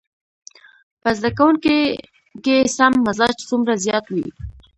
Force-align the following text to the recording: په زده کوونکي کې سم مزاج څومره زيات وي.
په 1.01 1.09
زده 1.17 1.29
کوونکي 1.37 1.77
کې 2.43 2.57
سم 2.75 2.93
مزاج 3.05 3.35
څومره 3.49 3.73
زيات 3.83 4.05
وي. 4.13 4.27